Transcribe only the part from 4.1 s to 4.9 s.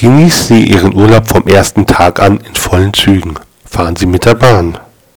der Bahn.